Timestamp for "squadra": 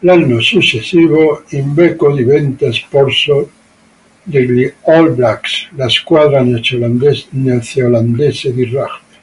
5.88-6.42